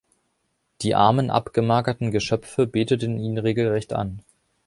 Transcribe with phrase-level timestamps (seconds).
[0.81, 4.23] Die armen abgemagerten Geschöpfe beteten ihn regelrecht an.